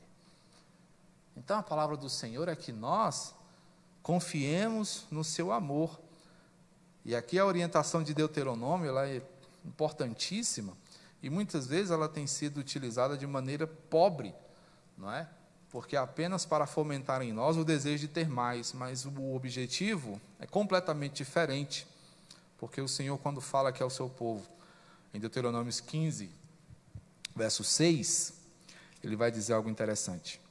[1.36, 3.34] Então a palavra do Senhor é que nós
[4.02, 6.00] confiemos no seu amor.
[7.06, 9.22] E aqui a orientação de Deuteronômio ela é
[9.64, 10.76] importantíssima
[11.22, 14.34] e muitas vezes ela tem sido utilizada de maneira pobre,
[14.98, 15.28] não é?
[15.70, 20.20] Porque é apenas para fomentar em nós o desejo de ter mais, mas o objetivo
[20.40, 21.88] é completamente diferente.
[22.58, 24.48] Porque o Senhor, quando fala aqui ao seu povo,
[25.14, 26.30] em Deuteronômio 15,
[27.36, 28.34] verso 6,
[29.04, 30.42] ele vai dizer algo interessante.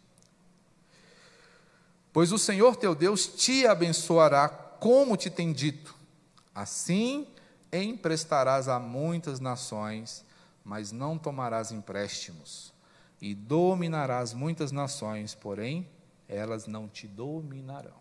[2.13, 5.95] Pois o Senhor teu Deus te abençoará como te tem dito,
[6.55, 7.27] assim
[7.73, 10.25] emprestarás a muitas nações,
[10.67, 12.75] mas não tomarás empréstimos,
[13.23, 15.89] e dominarás muitas nações, porém
[16.29, 18.01] elas não te dominarão.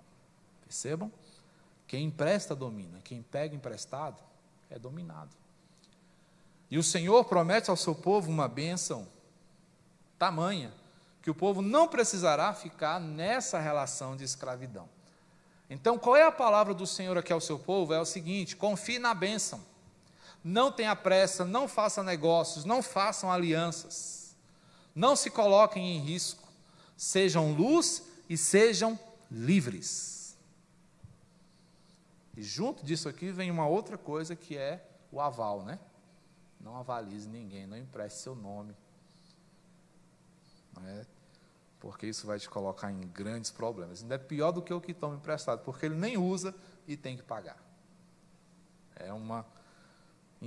[0.63, 1.12] Percebam?
[1.88, 4.17] Quem empresta domina, quem pega emprestado
[4.67, 5.30] é dominado.
[6.69, 9.08] E o Senhor promete ao seu povo uma bênção
[10.17, 10.73] tamanha
[11.21, 14.89] que o povo não precisará ficar nessa relação de escravidão.
[15.69, 17.93] Então, qual é a palavra do Senhor aqui ao seu povo?
[17.93, 19.63] É o seguinte: confie na bênção.
[20.47, 24.36] Não tenha pressa, não faça negócios, não façam alianças.
[24.93, 26.47] Não se coloquem em risco.
[26.95, 28.99] Sejam luz e sejam
[29.31, 30.38] livres.
[32.38, 35.79] E junto disso aqui vem uma outra coisa que é o aval, né?
[36.62, 38.75] Não avalize ninguém, não empreste seu nome.
[40.75, 41.08] Não é?
[41.79, 44.03] Porque isso vai te colocar em grandes problemas.
[44.03, 46.53] Ainda é pior do que o que toma emprestado, porque ele nem usa
[46.88, 47.58] e tem que pagar.
[48.95, 49.43] É uma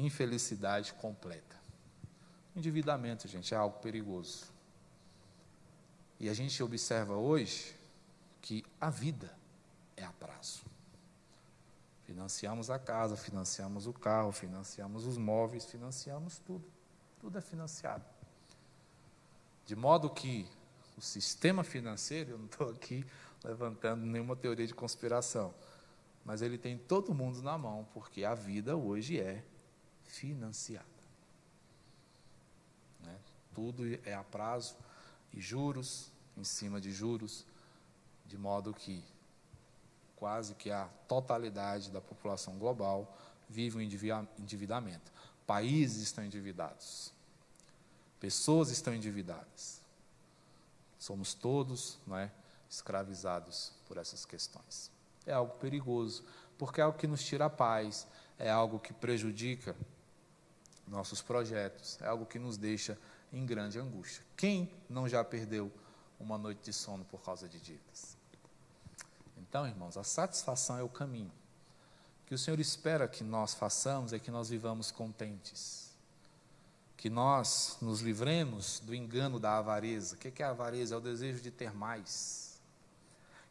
[0.05, 1.57] infelicidade completa.
[2.55, 4.47] Endividamento, gente, é algo perigoso.
[6.19, 7.77] E a gente observa hoje
[8.41, 9.33] que a vida
[9.97, 10.63] é a prazo.
[12.05, 16.65] Financiamos a casa, financiamos o carro, financiamos os móveis, financiamos tudo.
[17.21, 18.05] Tudo é financiado.
[19.67, 20.49] De modo que
[20.97, 23.05] o sistema financeiro, eu não estou aqui
[23.45, 25.55] levantando nenhuma teoria de conspiração,
[26.25, 29.45] mas ele tem todo mundo na mão, porque a vida hoje é
[30.09, 30.87] financiada.
[33.05, 33.17] Né?
[33.55, 34.77] Tudo é a prazo
[35.33, 37.45] e juros em cima de juros,
[38.27, 39.05] de modo que
[40.17, 43.17] quase que a totalidade da população global
[43.49, 45.13] vive um endividamento.
[45.47, 47.13] Países estão endividados.
[48.21, 49.81] Pessoas estão endividadas.
[50.99, 52.31] Somos todos não é,
[52.69, 54.91] escravizados por essas questões.
[55.25, 56.25] É algo perigoso,
[56.59, 58.07] porque é algo que nos tira a paz,
[58.39, 59.75] é algo que prejudica
[60.91, 62.99] nossos projetos, é algo que nos deixa
[63.33, 64.23] em grande angústia.
[64.37, 65.71] Quem não já perdeu
[66.19, 68.17] uma noite de sono por causa de dívidas?
[69.37, 71.33] Então, irmãos, a satisfação é o caminho.
[72.23, 75.89] O que o Senhor espera que nós façamos é que nós vivamos contentes.
[76.97, 80.17] Que nós nos livremos do engano da avareza.
[80.17, 80.95] O que é a avareza?
[80.95, 82.61] É o desejo de ter mais.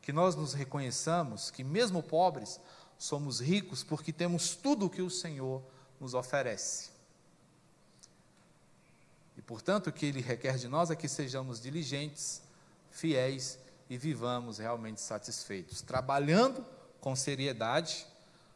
[0.02, 2.60] Que nós nos reconheçamos que, mesmo pobres,
[2.98, 5.64] somos ricos porque temos tudo o que o Senhor
[6.00, 6.97] nos oferece.
[9.48, 12.42] Portanto, o que Ele requer de nós é que sejamos diligentes,
[12.92, 13.58] fiéis
[13.90, 16.64] e vivamos realmente satisfeitos, trabalhando
[17.00, 18.06] com seriedade,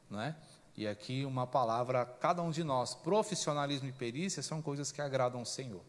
[0.09, 0.35] não é?
[0.75, 5.01] E aqui uma palavra a cada um de nós, profissionalismo e perícia são coisas que
[5.01, 5.81] agradam ao Senhor.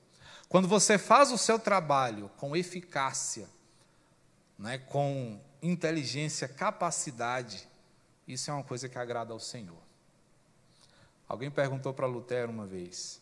[0.49, 3.49] Quando você faz o seu trabalho com eficácia,
[4.67, 4.79] é?
[4.79, 7.67] com inteligência, capacidade,
[8.29, 9.83] isso é uma coisa que agrada ao Senhor.
[11.29, 13.22] Alguém perguntou para Lutero uma vez: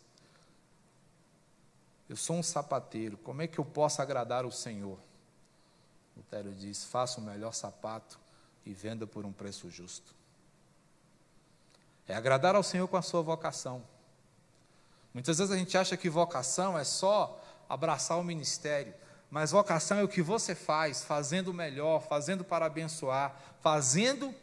[2.11, 4.98] Eu sou um sapateiro, como é que eu posso agradar o Senhor?
[6.16, 8.18] Lutero diz: faça o melhor sapato
[8.66, 10.12] e venda por um preço justo.
[12.08, 13.84] É agradar ao Senhor com a sua vocação.
[15.14, 18.92] Muitas vezes a gente acha que vocação é só abraçar o ministério,
[19.30, 24.34] mas vocação é o que você faz, fazendo o melhor, fazendo para abençoar, fazendo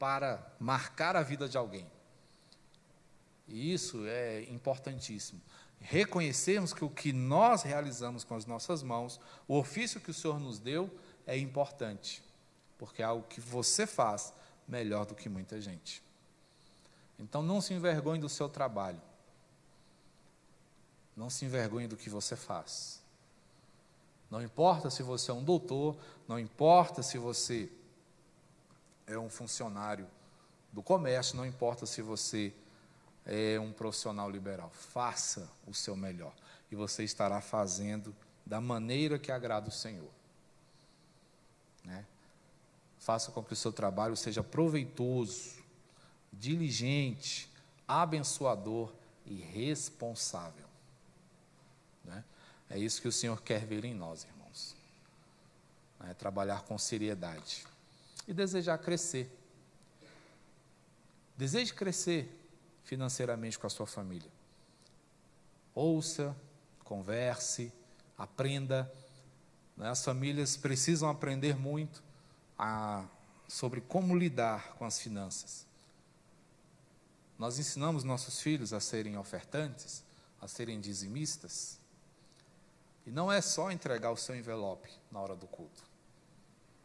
[0.00, 1.88] para marcar a vida de alguém.
[3.46, 5.40] E isso é importantíssimo
[5.80, 10.40] reconhecermos que o que nós realizamos com as nossas mãos, o ofício que o Senhor
[10.40, 10.90] nos deu,
[11.26, 12.22] é importante,
[12.78, 14.32] porque é algo que você faz
[14.66, 16.02] melhor do que muita gente.
[17.18, 19.00] Então não se envergonhe do seu trabalho.
[21.16, 23.00] Não se envergonhe do que você faz.
[24.30, 25.96] Não importa se você é um doutor,
[26.28, 27.70] não importa se você
[29.06, 30.06] é um funcionário
[30.72, 32.52] do comércio, não importa se você
[33.26, 34.70] é um profissional liberal.
[34.70, 36.32] Faça o seu melhor
[36.70, 38.14] e você estará fazendo
[38.44, 40.10] da maneira que agrada o Senhor.
[41.84, 42.06] Né?
[42.98, 45.56] Faça com que o seu trabalho seja proveitoso,
[46.32, 47.50] diligente,
[47.86, 48.92] abençoador
[49.24, 50.66] e responsável.
[52.04, 52.24] Né?
[52.70, 54.76] É isso que o Senhor quer ver em nós, irmãos.
[55.98, 56.14] Né?
[56.14, 57.64] Trabalhar com seriedade
[58.28, 59.30] e desejar crescer.
[61.36, 62.35] Deseje crescer
[62.86, 64.30] financeiramente com a sua família.
[65.74, 66.34] Ouça,
[66.84, 67.72] converse,
[68.16, 68.90] aprenda.
[69.76, 69.90] Né?
[69.90, 72.02] As famílias precisam aprender muito
[72.56, 73.04] a,
[73.48, 75.66] sobre como lidar com as finanças.
[77.36, 80.02] Nós ensinamos nossos filhos a serem ofertantes,
[80.40, 81.78] a serem dizimistas.
[83.04, 85.84] E não é só entregar o seu envelope na hora do culto.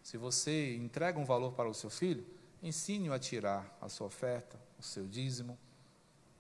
[0.02, 2.26] Se você entrega um valor para o seu filho,
[2.62, 5.58] ensine-o a tirar a sua oferta, o seu dízimo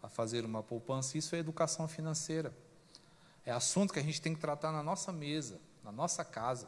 [0.01, 1.17] a fazer uma poupança.
[1.17, 2.53] Isso é educação financeira.
[3.45, 6.67] É assunto que a gente tem que tratar na nossa mesa, na nossa casa.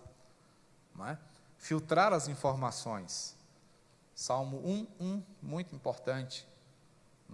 [1.08, 1.18] É?
[1.58, 3.36] Filtrar as informações.
[4.16, 6.48] Salmo 1, 1, muito importante.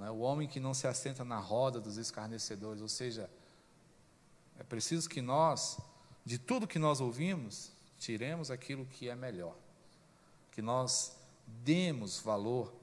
[0.01, 0.09] É?
[0.09, 2.81] O homem que não se assenta na roda dos escarnecedores.
[2.81, 3.29] Ou seja,
[4.57, 5.77] é preciso que nós,
[6.25, 9.55] de tudo que nós ouvimos, tiremos aquilo que é melhor.
[10.51, 11.15] Que nós
[11.63, 12.73] demos valor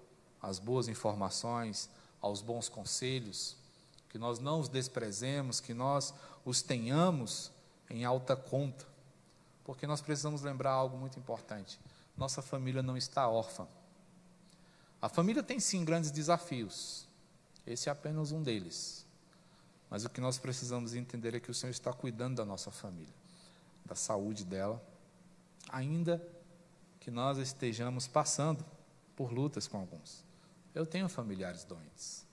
[0.40, 1.88] às boas informações,
[2.20, 3.56] aos bons conselhos,
[4.08, 6.14] que nós não os desprezemos, que nós
[6.44, 7.50] os tenhamos
[7.90, 8.86] em alta conta,
[9.64, 11.78] porque nós precisamos lembrar algo muito importante:
[12.16, 13.66] nossa família não está órfã.
[15.00, 17.06] A família tem sim grandes desafios,
[17.66, 19.04] esse é apenas um deles.
[19.88, 23.14] Mas o que nós precisamos entender é que o Senhor está cuidando da nossa família,
[23.84, 24.82] da saúde dela,
[25.68, 26.26] ainda
[26.98, 28.64] que nós estejamos passando
[29.14, 30.25] por lutas com alguns.
[30.76, 32.26] Eu tenho familiares doentes.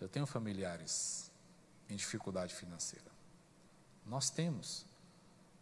[0.00, 1.30] Eu tenho familiares
[1.88, 3.08] em dificuldade financeira.
[4.04, 4.84] Nós temos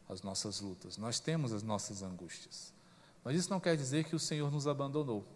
[0.08, 2.72] as nossas lutas, nós temos as nossas angústias.
[3.22, 5.26] Mas isso não quer dizer que o Senhor nos abandonou.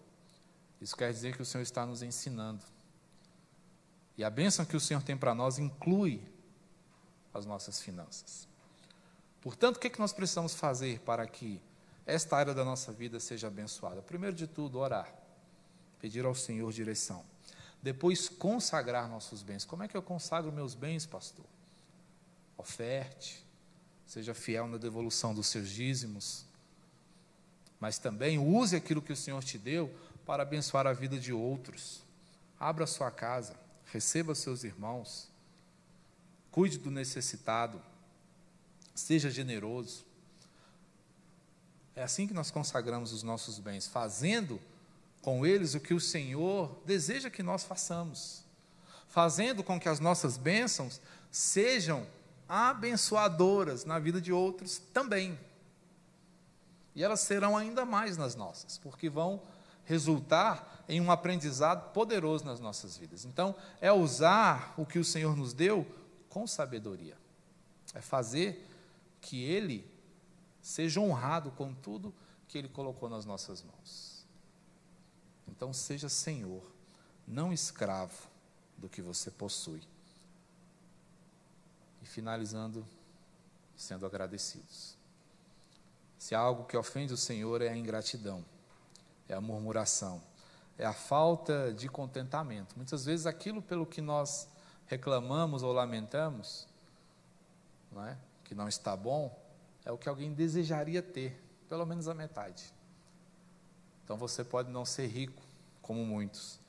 [0.81, 2.65] Isso quer dizer que o Senhor está nos ensinando.
[4.17, 6.27] E a bênção que o Senhor tem para nós inclui
[7.35, 8.49] as nossas finanças.
[9.43, 11.61] Portanto, o que, é que nós precisamos fazer para que
[12.07, 14.01] esta área da nossa vida seja abençoada?
[14.01, 15.22] Primeiro de tudo, orar
[16.03, 17.25] pedir ao Senhor direção.
[17.81, 19.65] Depois, consagrar nossos bens.
[19.65, 21.45] Como é que eu consagro meus bens, pastor?
[22.59, 23.45] Oferte,
[24.05, 26.45] seja fiel na devolução dos seus dízimos,
[27.79, 29.95] mas também use aquilo que o Senhor te deu
[30.27, 32.03] para abençoar a vida de outros.
[32.59, 33.55] Abra sua casa,
[33.87, 35.29] receba seus irmãos,
[36.51, 37.81] cuide do necessitado,
[38.93, 40.05] seja generoso.
[41.95, 44.61] É assim que nós consagramos os nossos bens, fazendo
[45.23, 48.43] com eles o que o Senhor deseja que nós façamos.
[49.07, 50.99] fazendo com que as nossas bênçãos
[51.31, 52.07] sejam
[52.49, 55.39] abençoadoras na vida de outros também.
[56.95, 59.43] E elas serão ainda mais nas nossas, porque vão
[59.85, 63.27] resultar em um aprendizado poderoso nas nossas vidas.
[63.27, 65.87] Então, é usar o que o Senhor nos deu
[66.31, 67.19] com sabedoria.
[67.93, 68.67] É fazer
[69.21, 69.87] que Ele
[70.63, 72.15] seja honrado com tudo
[72.49, 74.12] que Ele colocou nas nossas mãos.
[75.49, 76.63] Então, seja Senhor,
[77.27, 78.29] não escravo
[78.77, 79.83] do que você possui.
[82.01, 82.87] E finalizando,
[83.77, 84.97] sendo agradecidos.
[86.19, 88.45] Se há algo que ofende o Senhor é a ingratidão,
[89.29, 90.23] é a murmuração,
[90.79, 92.77] é a falta de contentamento.
[92.77, 94.49] Muitas vezes aquilo pelo que nós
[94.87, 96.67] reclamamos ou lamentamos,
[97.91, 98.17] não é?
[98.45, 99.37] que não está bom,
[99.85, 102.73] é o que alguém desejaria ter, pelo menos a metade.
[104.13, 105.43] Então você pode não ser rico,
[105.81, 106.61] como muitos,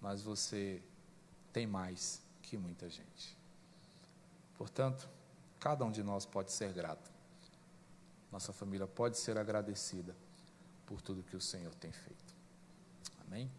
[0.00, 0.80] mas você
[1.52, 3.36] tem mais que muita gente.
[4.56, 5.08] Portanto,
[5.58, 7.10] cada um de nós pode ser grato.
[8.30, 10.14] Nossa família pode ser agradecida
[10.86, 12.32] por tudo que o Senhor tem feito.
[13.26, 13.50] Amém?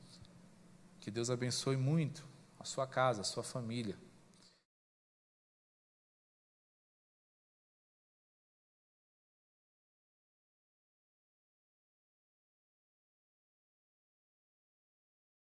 [1.02, 2.26] Que Deus abençoe muito
[2.58, 3.98] a sua casa, a sua família